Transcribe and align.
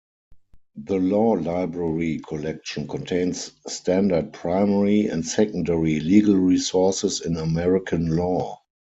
The 0.83 0.95
Law 0.97 1.33
Library 1.33 2.21
collection 2.27 2.87
contains 2.87 3.51
standard 3.67 4.33
primary 4.33 5.05
and 5.05 5.23
secondary 5.23 5.99
legal 5.99 6.37
resources 6.37 7.21
in 7.21 7.37
American 7.37 8.15
law. 8.15 8.63